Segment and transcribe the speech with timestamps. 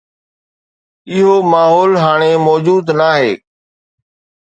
[1.13, 3.33] اهو ماحول هاڻي موجود ناهي.